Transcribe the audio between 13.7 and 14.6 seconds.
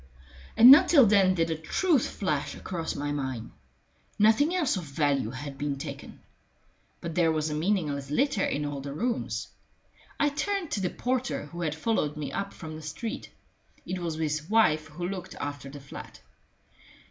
it was his